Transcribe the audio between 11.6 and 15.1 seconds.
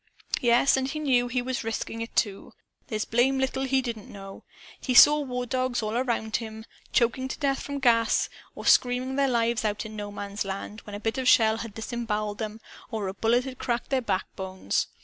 disemboweled 'em or a bullet had cracked their backbones.